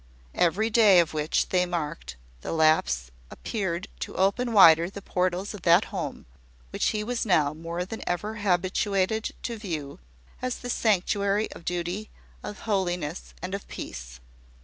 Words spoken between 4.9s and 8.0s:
portals of that home which he was now more